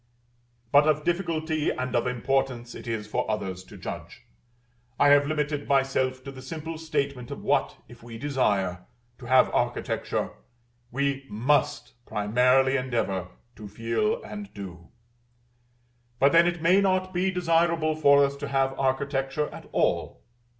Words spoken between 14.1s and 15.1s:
and do: